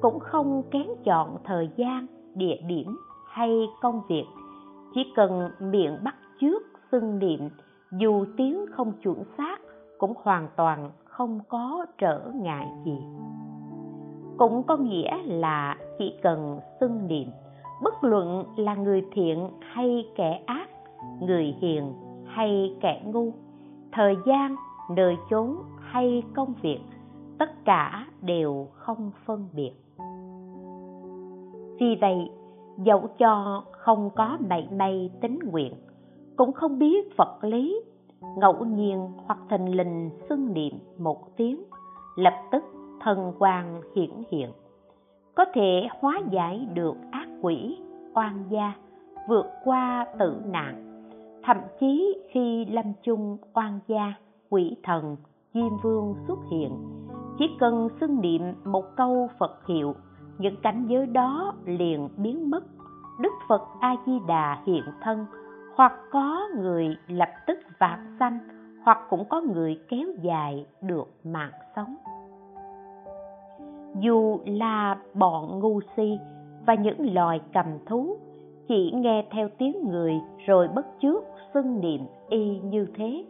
[0.00, 2.96] cũng không kén chọn thời gian, địa điểm
[3.28, 4.24] hay công việc.
[4.94, 7.48] Chỉ cần miệng bắt chước xưng niệm,
[7.92, 9.56] dù tiếng không chuẩn xác,
[9.98, 12.98] cũng hoàn toàn không có trở ngại gì.
[14.38, 17.28] Cũng có nghĩa là chỉ cần xưng niệm,
[17.82, 20.68] bất luận là người thiện hay kẻ ác,
[21.20, 21.92] người hiền
[22.26, 23.32] hay kẻ ngu,
[23.92, 24.56] thời gian,
[24.90, 26.80] nơi chốn hay công việc,
[27.38, 29.72] tất cả đều không phân biệt.
[31.80, 32.30] Vì vậy,
[32.78, 35.74] dẫu cho không có mảy may tính nguyện
[36.38, 37.80] cũng không biết vật lý,
[38.36, 41.62] ngẫu nhiên hoặc thình lình xưng niệm một tiếng,
[42.16, 42.64] lập tức
[43.00, 44.52] thần quang hiển hiện.
[45.36, 47.78] Có thể hóa giải được ác quỷ,
[48.14, 48.72] oan gia,
[49.28, 51.02] vượt qua tử nạn.
[51.44, 54.14] Thậm chí khi lâm chung oan gia,
[54.50, 55.16] quỷ thần,
[55.54, 56.72] diêm vương xuất hiện,
[57.38, 59.94] chỉ cần xưng niệm một câu phật hiệu,
[60.38, 62.64] những cảnh giới đó liền biến mất.
[63.20, 65.26] Đức phật a di đà hiện thân
[65.78, 68.38] hoặc có người lập tức vãng sanh,
[68.82, 71.96] hoặc cũng có người kéo dài được mạng sống.
[74.00, 76.18] Dù là bọn ngu si
[76.66, 78.16] và những loài cầm thú,
[78.68, 80.14] chỉ nghe theo tiếng người
[80.46, 83.24] rồi bất chước xưng niệm y như thế,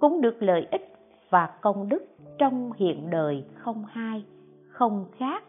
[0.00, 0.96] cũng được lợi ích
[1.30, 2.04] và công đức
[2.38, 4.24] trong hiện đời không hai,
[4.68, 5.44] không khác,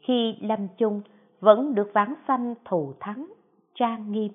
[0.00, 1.00] khi lâm chung
[1.40, 3.26] vẫn được vãng sanh thù thắng,
[3.74, 4.32] trang nghiêm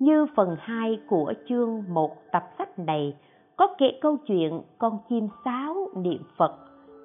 [0.00, 3.16] như phần 2 của chương một tập sách này
[3.56, 6.56] có kể câu chuyện con chim sáo niệm Phật,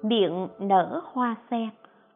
[0.02, 1.68] miệng nở hoa sen,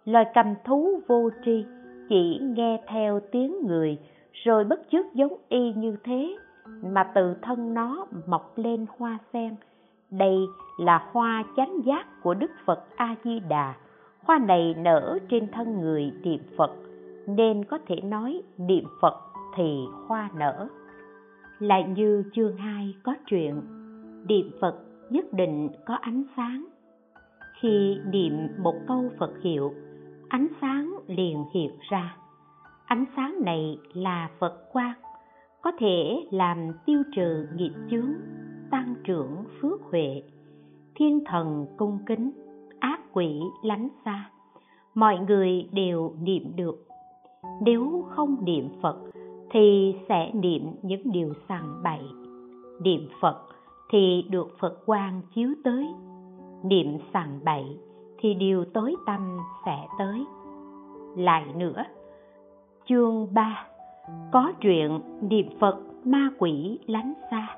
[0.05, 1.65] loài cầm thú vô tri,
[2.09, 3.99] chỉ nghe theo tiếng người
[4.33, 6.37] rồi bất chước giống y như thế
[6.83, 9.57] mà từ thân nó mọc lên hoa sen.
[10.11, 10.37] Đây
[10.79, 13.75] là hoa chánh giác của Đức Phật A Di Đà.
[14.25, 16.71] Hoa này nở trên thân người niệm Phật,
[17.27, 20.69] nên có thể nói niệm Phật thì hoa nở.
[21.59, 23.61] Lại như chương 2 có chuyện,
[24.29, 24.75] niệm Phật
[25.11, 26.65] nhất định có ánh sáng.
[27.61, 29.75] Khi niệm một câu Phật hiệu,
[30.29, 32.17] ánh sáng liền hiện ra.
[32.87, 34.95] Ánh sáng này là Phật quang,
[35.63, 38.13] có thể làm tiêu trừ nghiệp chướng,
[38.71, 40.23] tăng trưởng phước huệ,
[40.95, 42.31] thiên thần cung kính,
[42.81, 44.31] ác quỷ lánh xa.
[44.95, 46.87] Mọi người đều niệm được.
[47.63, 48.97] Nếu không niệm Phật
[49.51, 52.01] thì sẽ niệm những điều sằng bậy.
[52.83, 53.37] Niệm Phật
[53.91, 55.89] thì được Phật quang chiếu tới.
[56.63, 57.65] Niệm sằng bậy
[58.19, 60.25] thì điều tối tâm sẽ tới.
[61.17, 61.85] Lại nữa,
[62.89, 63.67] chương 3
[64.33, 67.57] có chuyện niệm Phật ma quỷ lánh xa.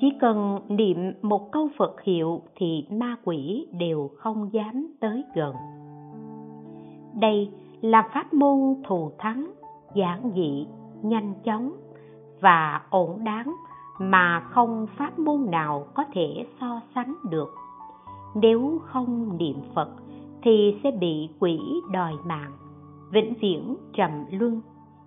[0.00, 5.54] Chỉ cần niệm một câu Phật hiệu thì ma quỷ đều không dám tới gần.
[7.20, 9.50] Đây là pháp môn thù thắng,
[9.94, 10.66] giản dị,
[11.02, 11.72] nhanh chóng
[12.40, 13.54] và ổn đáng
[13.98, 17.54] mà không pháp môn nào có thể so sánh được.
[18.34, 19.88] Nếu không niệm Phật
[20.42, 21.58] thì sẽ bị quỷ
[21.92, 22.52] đòi mạng,
[23.12, 24.60] vĩnh viễn trầm luân,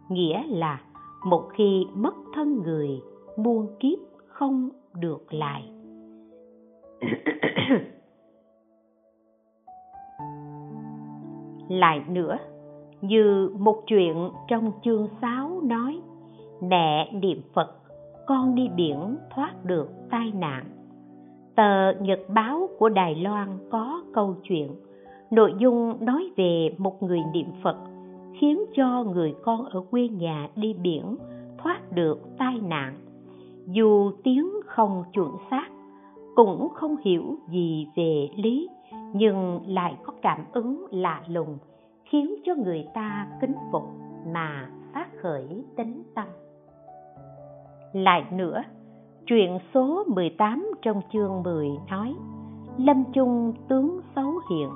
[0.10, 0.82] nghĩa là
[1.26, 3.02] một khi mất thân người,
[3.38, 5.70] muôn kiếp không được lại.
[11.70, 12.38] lại nữa,
[13.08, 16.02] như một chuyện trong chương 6 nói,
[16.62, 17.72] mẹ niệm Phật,
[18.28, 20.66] con đi biển thoát được tai nạn.
[21.56, 24.76] Tờ Nhật báo của Đài Loan có câu chuyện,
[25.32, 27.78] nội dung nói về một người niệm Phật
[28.40, 31.16] khiến cho người con ở quê nhà đi biển
[31.58, 32.96] thoát được tai nạn
[33.68, 35.68] dù tiếng không chuẩn xác
[36.36, 38.70] cũng không hiểu gì về lý
[39.14, 41.58] nhưng lại có cảm ứng lạ lùng
[42.06, 43.84] khiến cho người ta kính phục
[44.28, 46.28] mà phát khởi tính tâm.
[47.94, 48.64] Lại nữa,
[49.26, 52.16] chuyện số 18 trong chương 10 nói,
[52.78, 54.70] lâm chung tướng xấu hiện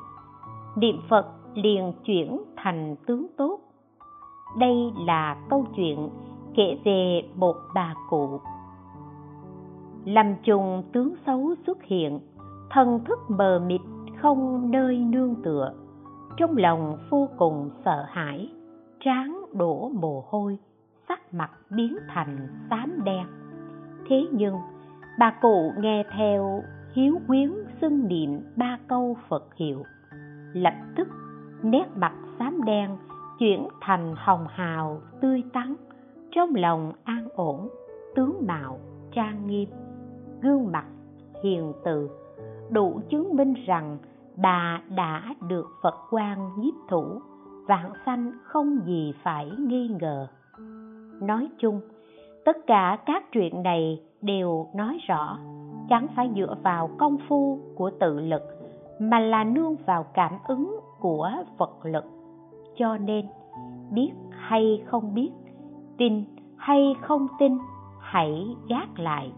[0.76, 3.60] niệm phật liền chuyển thành tướng tốt.
[4.58, 6.10] Đây là câu chuyện
[6.56, 8.40] kể về một bà cụ.
[10.06, 12.20] Lâm chung tướng xấu xuất hiện,
[12.70, 13.82] thần thức mờ mịt,
[14.22, 15.74] không nơi nương tựa
[16.38, 18.50] trong lòng vô cùng sợ hãi,
[19.00, 20.58] trán đổ mồ hôi,
[21.08, 23.28] sắc mặt biến thành xám đen.
[24.10, 24.56] Thế nhưng,
[25.20, 26.64] bà cụ nghe theo
[26.94, 29.84] hiếu quyến xưng niệm ba câu phật hiệu,
[30.54, 31.08] lập tức
[31.64, 32.98] nét mặt xám đen
[33.40, 35.76] chuyển thành hồng hào tươi tắn,
[36.32, 37.70] trong lòng an ổn,
[38.16, 38.80] tướng mạo
[39.12, 39.70] trang nghiêm,
[40.42, 40.86] gương mặt
[41.44, 42.10] hiền từ,
[42.70, 43.98] đủ chứng minh rằng
[44.42, 47.22] bà đã được phật quan nhiếp thủ,
[47.68, 50.28] vạn sanh không gì phải nghi ngờ.
[51.22, 51.82] Nói chung,
[52.46, 55.38] tất cả các chuyện này đều nói rõ,
[55.90, 58.42] chẳng phải dựa vào công phu của tự lực,
[59.00, 62.06] mà là nương vào cảm ứng của vật lực.
[62.78, 63.26] Cho nên,
[63.92, 65.32] biết hay không biết,
[65.98, 66.24] tin
[66.58, 67.58] hay không tin,
[68.00, 69.32] hãy gác lại,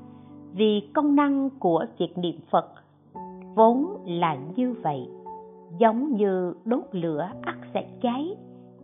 [0.54, 2.81] vì công năng của việc niệm phật
[3.56, 5.10] vốn là như vậy,
[5.78, 8.36] giống như đốt lửa ắt sẽ cháy,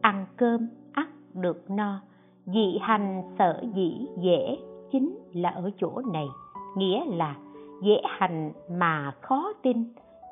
[0.02, 2.02] ăn cơm ắt được no
[2.46, 4.58] dị hành sở dĩ dễ
[4.92, 6.28] chính là ở chỗ này,
[6.78, 7.38] nghĩa là
[7.84, 9.84] dễ hành mà khó tin,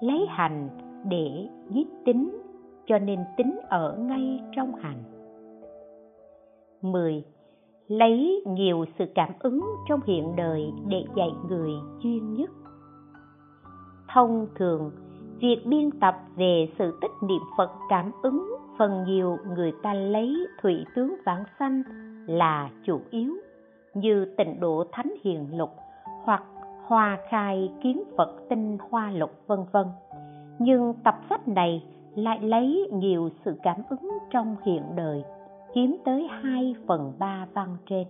[0.01, 0.69] lấy hành
[1.09, 2.41] để giết tính,
[2.85, 5.03] cho nên tính ở ngay trong hành
[6.81, 7.23] 10.
[7.87, 11.71] Lấy nhiều sự cảm ứng trong hiện đời để dạy người
[12.03, 12.49] chuyên nhất.
[14.15, 14.91] Thông thường,
[15.39, 20.35] việc biên tập về sự tích niệm Phật cảm ứng phần nhiều người ta lấy
[20.61, 21.83] thủy tướng vãng sanh
[22.27, 23.33] là chủ yếu
[23.93, 25.69] như tịnh độ thánh hiền lục
[26.23, 26.43] hoặc
[26.85, 29.87] hoa khai kiến Phật tinh hoa lục vân vân.
[30.59, 31.83] Nhưng tập sách này
[32.15, 35.23] lại lấy nhiều sự cảm ứng trong hiện đời
[35.73, 38.07] chiếm tới 2 phần 3 văn trên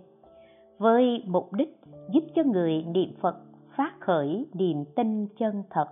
[0.78, 3.36] với mục đích giúp cho người niệm Phật
[3.76, 5.88] phát khởi niềm tin chân thật.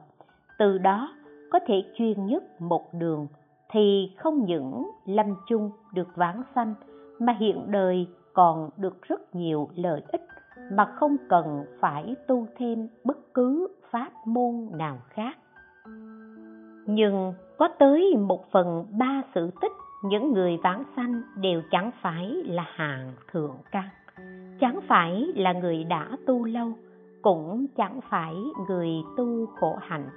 [0.59, 1.15] Từ đó,
[1.51, 3.27] có thể chuyên nhất một đường
[3.71, 6.75] thì không những lâm chung được vãng sanh,
[7.19, 10.23] mà hiện đời còn được rất nhiều lợi ích
[10.73, 15.37] mà không cần phải tu thêm bất cứ pháp môn nào khác.
[16.87, 19.73] Nhưng có tới một phần ba sự tích
[20.05, 23.89] những người vãng sanh đều chẳng phải là hạng thượng căn,
[24.61, 26.73] chẳng phải là người đã tu lâu
[27.25, 28.35] cũng chẳng phải
[28.69, 30.09] người tu khổ hạnh.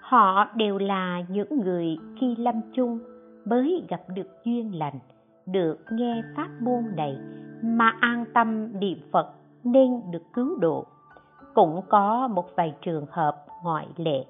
[0.00, 2.98] Họ đều là những người khi lâm chung
[3.44, 4.98] mới gặp được duyên lành,
[5.46, 7.16] được nghe pháp môn này
[7.62, 9.32] mà an tâm niệm phật
[9.64, 10.86] nên được cứu độ.
[11.54, 14.24] Cũng có một vài trường hợp ngoại lệ.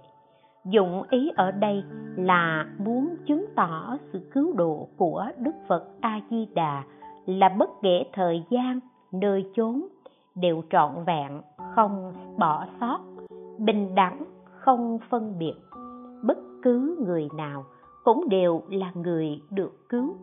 [0.64, 1.85] Dụng ý ở đây
[2.16, 6.83] là muốn chứng tỏ sự cứu độ của đức phật a di đà
[7.26, 8.80] là bất kể thời gian,
[9.12, 9.83] nơi chốn
[10.35, 11.40] đều trọn vẹn
[11.74, 12.98] không bỏ sót,
[13.59, 15.54] bình đẳng, không phân biệt.
[16.22, 17.64] Bất cứ người nào
[18.04, 20.14] cũng đều là người được cứu.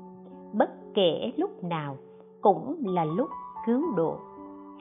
[0.54, 1.98] Bất kể lúc nào
[2.42, 3.30] cũng là lúc
[3.66, 4.18] cứu độ,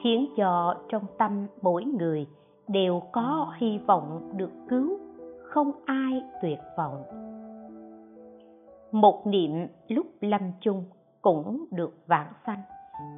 [0.02, 2.26] khiến cho trong tâm mỗi người
[2.68, 4.98] đều có hy vọng được cứu,
[5.42, 7.02] không ai tuyệt vọng.
[8.92, 10.84] Một niệm lúc lâm chung
[11.22, 12.60] cũng được vãng sanh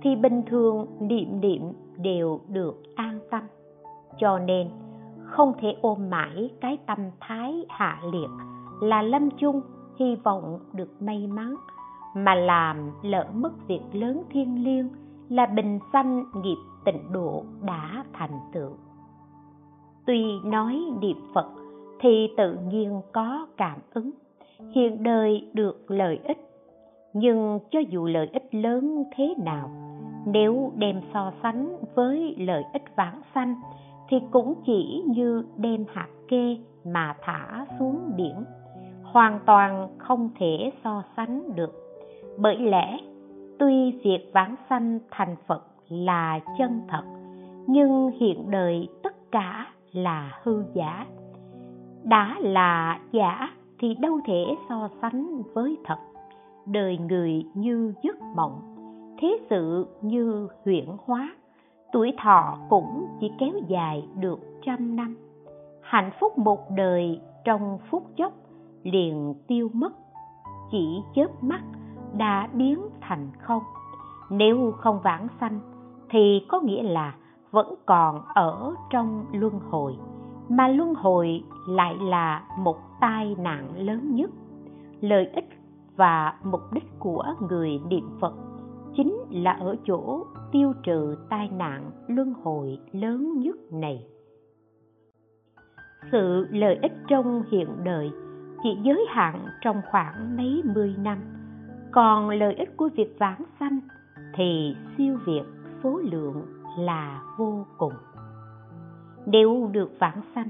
[0.02, 1.62] thì bình thường niệm niệm
[1.96, 3.42] đều được an tâm.
[4.18, 4.68] Cho nên,
[5.24, 8.28] không thể ôm mãi cái tâm thái hạ liệt
[8.80, 9.60] là lâm chung
[9.98, 11.54] hy vọng được may mắn,
[12.14, 14.88] mà làm lỡ mất việc lớn thiêng liêng
[15.28, 18.70] là bình sanh nghiệp tịnh độ đã thành tựu.
[20.06, 21.46] Tuy nói niệm phật
[22.00, 24.10] thì tự nhiên có cảm ứng,
[24.74, 26.47] hiện đời được lợi ích
[27.12, 29.70] nhưng cho dù lợi ích lớn thế nào,
[30.26, 33.54] nếu đem so sánh với lợi ích vãng sanh,
[34.08, 38.44] thì cũng chỉ như đem hạt kê mà thả xuống biển.
[39.02, 41.72] Hoàn toàn không thể so sánh được.
[42.38, 42.98] Bởi lẽ,
[43.58, 47.02] tuy việc vãng sanh thành phật là chân thật,
[47.66, 51.06] nhưng hiện đời tất cả là hư giả.
[52.04, 55.98] Đã là giả thì đâu thể so sánh với thật
[56.70, 58.60] đời người như giấc mộng,
[59.18, 61.34] thế sự như huyễn hóa.
[61.92, 65.16] Tuổi thọ cũng chỉ kéo dài được trăm năm.
[65.82, 68.32] Hạnh phúc một đời trong phút chốc
[68.82, 69.92] liền tiêu mất,
[70.70, 71.60] chỉ chớp mắt
[72.16, 73.62] đã biến thành không.
[74.30, 75.60] Nếu không vãng sanh
[76.10, 77.14] thì có nghĩa là
[77.50, 79.96] vẫn còn ở trong luân hồi,
[80.48, 84.30] mà luân hồi lại là một tai nạn lớn nhất.
[85.00, 85.57] Lợi ích
[85.98, 88.34] và mục đích của người niệm phật
[88.96, 94.06] chính là ở chỗ tiêu trừ tai nạn luân hồi lớn nhất này.
[96.12, 98.10] Sự lợi ích trong hiện đời
[98.62, 101.18] chỉ giới hạn trong khoảng mấy mươi năm.
[101.92, 103.80] Còn lợi ích của việc vãng sanh
[104.34, 105.44] thì siêu việt
[105.82, 106.42] số lượng
[106.78, 107.92] là vô cùng.
[109.26, 110.48] Nếu được vãng sanh,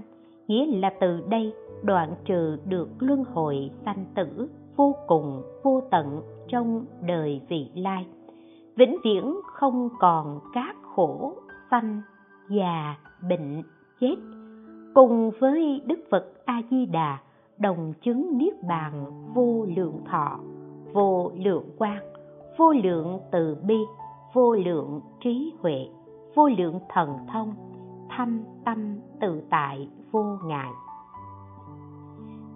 [0.48, 6.22] nghĩa là từ đây đoạn trừ được luân hồi sanh tử vô cùng, vô tận
[6.48, 8.06] trong đời vị lai.
[8.76, 11.32] Vĩnh viễn không còn các khổ,
[11.70, 12.02] sanh,
[12.48, 12.96] già,
[13.28, 13.62] bệnh,
[14.00, 14.16] chết.
[14.94, 17.18] Cùng với đức phật a di đà
[17.58, 20.38] đồng chứng niết bàn, vô lượng thọ,
[20.92, 21.98] vô lượng quan
[22.58, 23.76] vô lượng từ bi,
[24.32, 25.88] vô lượng trí huệ,
[26.34, 27.54] vô lượng thần thông,
[28.16, 30.70] thâm tâm tự tại vô ngại.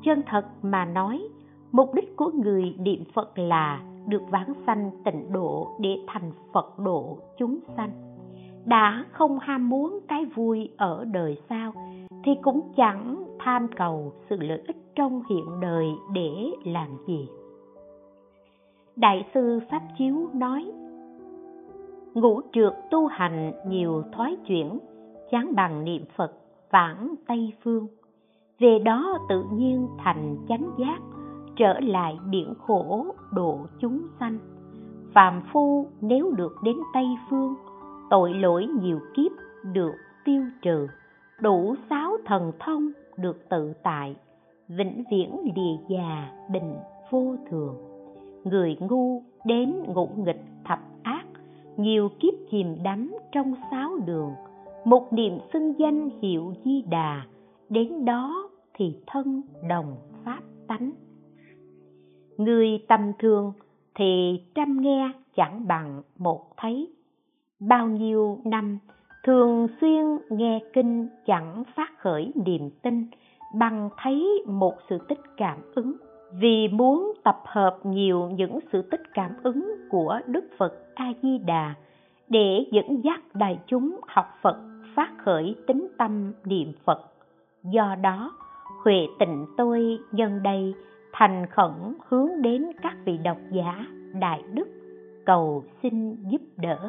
[0.02, 1.28] Chân thật mà nói
[1.72, 6.78] mục đích của người niệm phật là được vãng sanh tịnh độ để thành phật
[6.78, 7.90] độ chúng sanh.
[8.64, 11.72] Đã không ham muốn cái vui ở đời sau
[12.24, 17.28] thì cũng chẳng tham cầu sự lợi ích trong hiện đời để làm gì.
[18.96, 20.72] Đại sư pháp chiếu nói,
[22.14, 24.78] ngũ trượt tu hành nhiều thoái chuyển,
[25.30, 26.32] chán bằng niệm phật
[26.70, 27.86] vãng tây phương.
[28.58, 30.98] Về đó tự nhiên thành chánh giác
[31.62, 34.38] trở lại biển khổ độ chúng sanh.
[35.14, 37.54] Phàm phu nếu được đến tây phương,
[38.10, 39.32] tội lỗi nhiều kiếp
[39.72, 39.92] được
[40.24, 40.86] tiêu trừ,
[41.40, 44.16] đủ sáu thần thông được tự tại,
[44.68, 46.74] vĩnh viễn lìa già bình
[47.10, 47.74] vô thường.
[48.44, 51.24] Người ngu đến ngũ nghịch thập ác,
[51.76, 54.30] nhiều kiếp chìm đắm trong sáu đường.
[54.84, 57.22] Một niệm xưng danh hiệu di đà,
[57.68, 60.92] đến đó thì thân đồng pháp tánh
[62.36, 63.52] người tâm thường
[63.94, 66.88] thì trăm nghe chẳng bằng một thấy.
[67.60, 68.78] Bao nhiêu năm
[69.24, 73.06] thường xuyên nghe kinh chẳng phát khởi niềm tin,
[73.54, 75.92] bằng thấy một sự tích cảm ứng.
[76.40, 81.38] Vì muốn tập hợp nhiều những sự tích cảm ứng của đức phật a di
[81.38, 81.74] đà
[82.28, 84.56] để dẫn dắt đại chúng học phật
[84.96, 87.00] phát khởi tính tâm niệm phật.
[87.62, 88.32] Do đó,
[88.84, 90.74] huệ tịnh tôi nhân đây
[91.12, 91.72] thành khẩn
[92.08, 93.86] hướng đến các vị độc giả
[94.20, 94.68] đại đức
[95.26, 96.88] cầu xin giúp đỡ.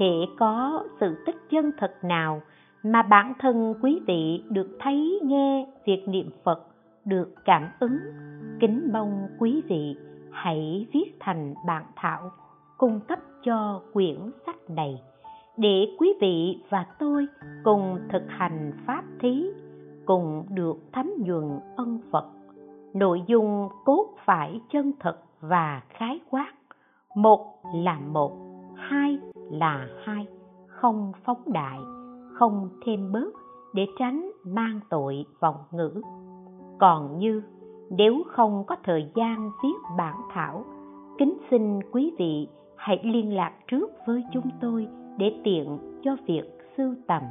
[0.00, 2.40] Hễ có sự tích chân thật nào
[2.82, 6.66] mà bản thân quý vị được thấy nghe việc niệm phật
[7.04, 7.98] được cảm ứng,
[8.60, 9.96] kính mong quý vị
[10.30, 12.30] hãy viết thành bản thảo
[12.78, 15.02] cung cấp cho quyển sách này
[15.56, 17.26] để quý vị và tôi
[17.64, 19.46] cùng thực hành pháp thí,
[20.04, 22.24] cùng được thấm nhuần ân phật
[22.94, 26.52] nội dung cốt phải chân thật và khái quát.
[27.16, 28.32] Một là một,
[28.74, 29.18] hai
[29.50, 30.26] là hai.
[30.66, 31.78] Không phóng đại,
[32.34, 33.32] không thêm bớt
[33.74, 36.02] để tránh mang tội vọng ngữ.
[36.78, 37.42] Còn như,
[37.90, 40.64] nếu không có thời gian viết bản thảo,
[41.18, 44.86] kính xin quý vị hãy liên lạc trước với chúng tôi
[45.18, 46.44] để tiện cho việc
[46.76, 47.22] sưu tầm.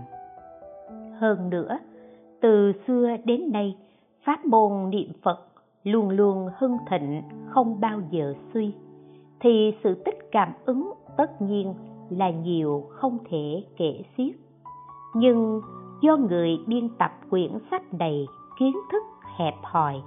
[1.19, 1.79] Hơn nữa,
[2.41, 3.77] từ xưa đến nay
[4.25, 5.50] pháp môn niệm phật
[5.83, 8.73] luôn luôn hưng thịnh, không bao giờ suy,
[9.39, 11.73] thì sự tích cảm ứng tất nhiên
[12.09, 14.35] là nhiều không thể kể xiết.
[15.15, 15.61] Nhưng
[16.01, 18.25] do người biên tập quyển sách đầy
[18.59, 19.03] kiến thức
[19.37, 20.01] hẹp hòi,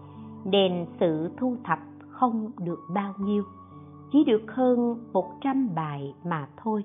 [0.45, 3.43] nên sự thu thập không được bao nhiêu,
[4.13, 6.85] chỉ được hơn 100 bài mà thôi.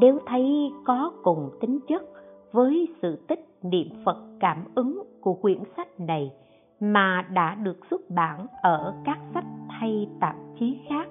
[0.00, 2.02] Nếu thấy có cùng tính chất
[2.52, 6.32] với sự tích niệm Phật cảm ứng của quyển sách này
[6.80, 11.08] mà đã được xuất bản ở các sách hay tạp chí khác.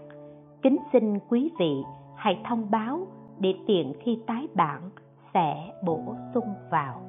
[0.62, 1.84] Kính xin quý vị
[2.16, 3.08] hãy thông báo
[3.40, 4.90] để tiện khi tái bản
[5.34, 7.02] sẽ bổ sung vào.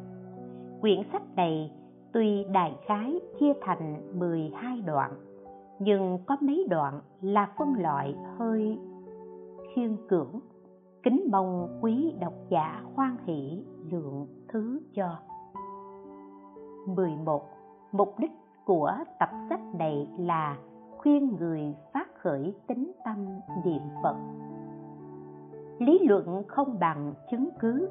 [0.80, 1.72] Quyển sách này
[2.12, 5.10] tuy đại khái chia thành 12 đoạn,
[5.78, 8.78] nhưng có mấy đoạn là phân loại hơi
[9.74, 10.40] khiên cưỡng.
[11.02, 15.18] Kính mong quý độc giả hoan hỷ lượng thứ cho.
[16.86, 17.42] 11.
[17.92, 18.30] Mục đích
[18.66, 20.56] của tập sách này là
[20.98, 23.26] khuyên người phát khởi tính tâm
[23.64, 24.16] niệm Phật.
[25.78, 27.88] Lý luận không bằng chứng cứ.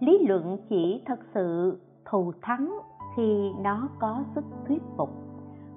[0.00, 2.78] Lý luận chỉ thật sự thù thắng
[3.16, 5.10] khi nó có sức thuyết phục.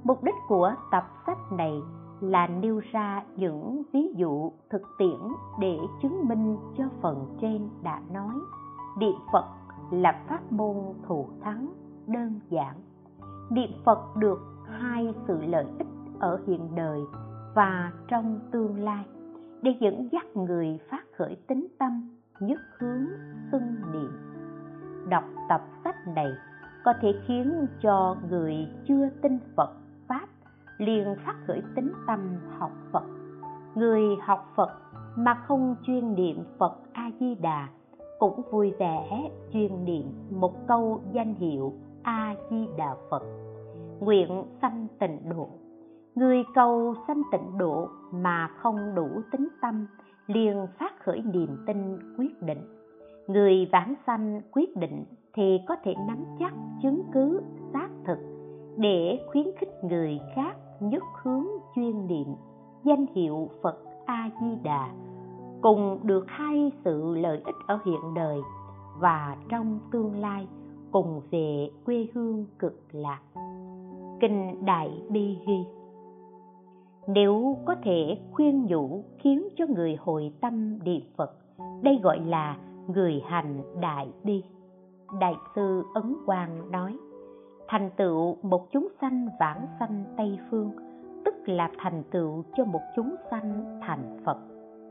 [0.04, 1.74] Mục đích của tập sách này
[2.22, 5.20] là nêu ra những ví dụ thực tiễn
[5.60, 8.36] để chứng minh cho phần trên đã nói
[8.98, 9.46] niệm phật
[9.92, 10.76] là pháp môn
[11.08, 11.68] thù thắng,
[12.08, 12.76] đơn giản
[13.54, 15.88] niệm phật được hai sự lợi ích
[16.20, 17.00] ở hiện đời
[17.56, 19.06] và trong tương lai,
[19.62, 23.06] để dẫn dắt người phát khởi tính tâm nhất hướng
[23.52, 24.12] xưng niệm.
[25.10, 26.32] Đọc tập sách này
[26.86, 29.70] có thể khiến cho người chưa tin phật
[30.08, 30.28] pháp
[30.78, 32.20] liền phát khởi tính tâm
[32.58, 33.04] học phật.
[33.76, 34.70] Người học phật
[35.16, 37.68] mà không chuyên niệm phật a di đà
[38.20, 41.74] cũng vui vẻ chuyên niệm một câu danh hiệu
[42.04, 43.43] a di đà phật
[44.04, 45.50] nguyện sanh tịnh độ.
[46.16, 49.88] Người cầu sanh tịnh độ mà không đủ tính tâm,
[50.28, 52.62] liền phát khởi niềm tin quyết định.
[53.28, 57.42] Người vãng sanh quyết định thì có thể nắm chắc chứng cứ
[57.74, 58.18] xác thực
[58.78, 61.46] để khuyến khích người khác nhất hướng
[61.76, 62.28] chuyên niệm,
[62.84, 64.92] danh hiệu phật a di đà
[65.62, 68.40] cùng được hai sự lợi ích ở hiện đời
[69.00, 70.48] và trong tương lai
[70.92, 73.20] cùng về quê hương cực lạc
[74.24, 75.66] kinh đại bi ghi
[77.08, 81.32] nếu có thể khuyên nhủ khiến cho người hồi tâm niệm phật,
[81.82, 82.58] đây gọi là
[82.88, 84.44] người hành đại bi.
[85.20, 86.98] Đại sư ấn quang nói,
[87.68, 90.72] thành tựu một chúng sanh vãng sanh tây phương,
[91.26, 94.38] tức là thành tựu cho một chúng sanh thành phật.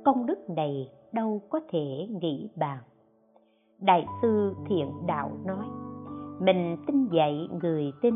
[0.04, 2.78] Công đức này đâu có thể nghĩ bàn.
[3.78, 5.64] Đại sư thiện đạo nói,
[6.40, 8.14] mình tin dạy người tin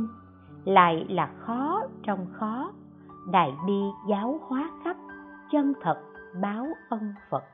[0.67, 2.73] lại là khó trong khó,
[3.33, 4.97] đại bi giáo hóa khắp,
[5.53, 6.03] chân thật
[6.43, 7.45] báo ân phật.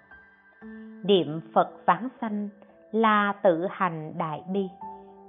[1.05, 2.49] Niệm phật vãng sanh
[2.93, 4.69] là tự hành đại bi.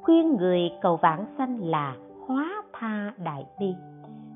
[0.02, 1.96] Khuyên người cầu vãng sanh là
[2.28, 3.76] hóa tha đại bi.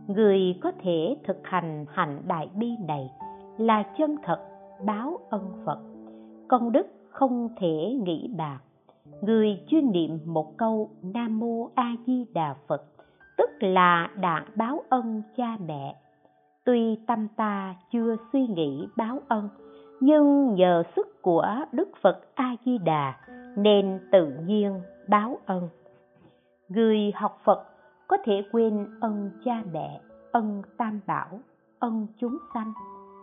[0.07, 3.11] Người có thể thực hành hành đại bi này
[3.57, 4.39] là chân thật
[4.85, 5.79] báo ân phật.
[6.47, 8.59] Công đức không thể nghĩ bạc.
[9.21, 12.96] Người chuyên niệm một câu nam mô a di đà phật
[13.37, 15.95] tức là đã báo ân cha mẹ.
[16.63, 19.49] Tuy tâm ta chưa suy nghĩ báo ân,
[19.99, 23.13] nhưng nhờ sức của đức phật a di đà
[23.55, 25.69] nên tự nhiên báo ân.
[26.69, 27.63] Người học phật
[28.07, 31.39] có thể quên ân cha mẹ, ân tam bảo,
[31.79, 32.73] ân chúng sanh,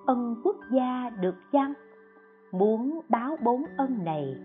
[0.07, 1.73] ân quốc gia được chăng?
[2.53, 4.37] Muốn báo bốn ân này,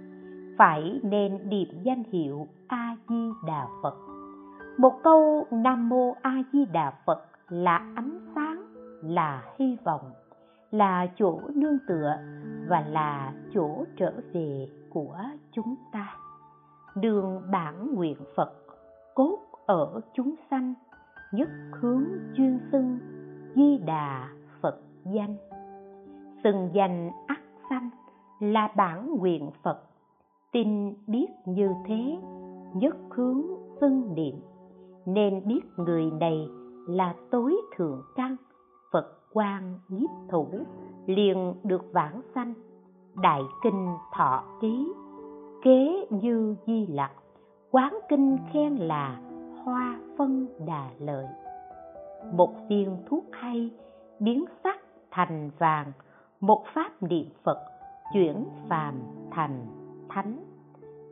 [0.57, 4.09] phải nên niệm danh hiệu a di đà phật
[4.80, 8.65] một câu nam mô a di đà phật là ánh sáng,
[9.03, 10.11] là hy vọng,
[10.71, 12.13] là chỗ nương tựa
[12.67, 15.17] và là chỗ trở về của
[15.51, 16.15] chúng ta.
[16.95, 18.53] Đường bản nguyện phật,
[19.15, 20.73] cốt ở chúng sanh,
[21.32, 22.03] nhất hướng
[22.38, 22.99] chuyên xưng
[23.55, 24.30] di đà
[24.61, 25.36] phật danh.
[26.43, 27.89] Xưng danh ắt sanh
[28.39, 29.82] là bản nguyện phật,
[30.51, 32.17] tin biết như thế,
[32.73, 33.41] nhất hướng
[33.82, 34.36] xưng niệm
[35.06, 36.50] nên biết người này
[36.88, 38.36] là tối thượng căn,
[38.91, 40.47] phật quan nhiếp thủ,
[41.06, 42.54] liền được vãng sanh.
[43.22, 44.93] Đại kinh thọ ký,
[45.64, 47.12] kế như di lặc,
[47.72, 49.22] quán kinh khen là,
[49.64, 51.26] hoa phân đà lợi.
[52.34, 53.72] Một viên thuốc hay,
[54.20, 54.80] biến sắc
[55.12, 55.91] thành vàng,
[56.39, 57.58] một pháp niệm phật
[58.14, 58.93] chuyển phàm
[59.32, 59.66] thành
[60.10, 60.39] thánh.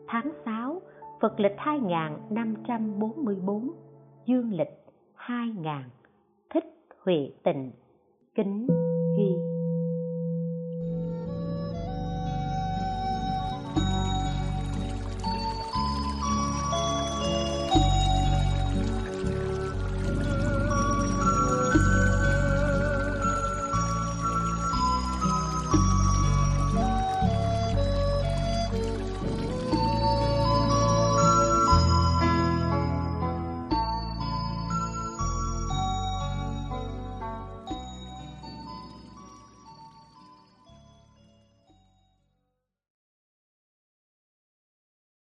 [0.07, 0.81] Tháng sáu
[1.21, 3.71] Phật lịch 2544
[4.25, 5.73] dương lịch 2000
[6.49, 6.65] thích
[7.03, 7.71] huệ tịnh
[8.35, 8.67] kính
[9.17, 9.56] Duy.